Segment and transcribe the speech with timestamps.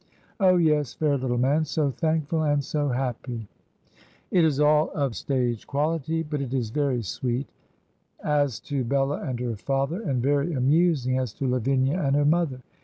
[0.39, 3.45] Oh, yes, fair httle man, so thankful and so happy
[3.93, 3.97] I'"
[4.31, 7.47] It is all of stage quality, but it is very sweet,
[8.23, 12.61] as to Bella and her father, and very amusing as to Lavinia and her mother.